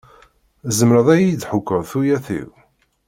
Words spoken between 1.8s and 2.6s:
tuyat-iw?